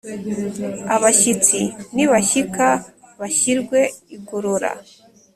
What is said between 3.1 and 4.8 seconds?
bashyirwe igorora